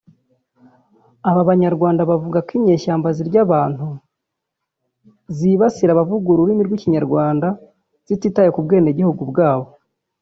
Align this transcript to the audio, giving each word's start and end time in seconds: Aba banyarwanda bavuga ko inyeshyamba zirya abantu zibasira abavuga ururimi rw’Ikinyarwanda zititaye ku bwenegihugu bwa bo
Aba 1.29 1.41
banyarwanda 1.49 2.01
bavuga 2.11 2.37
ko 2.45 2.51
inyeshyamba 2.57 3.07
zirya 3.17 3.39
abantu 3.45 3.87
zibasira 5.37 5.91
abavuga 5.93 6.27
ururimi 6.29 6.61
rw’Ikinyarwanda 6.63 7.47
zititaye 8.07 8.49
ku 8.51 8.59
bwenegihugu 8.65 9.21
bwa 9.31 9.51
bo 9.59 9.65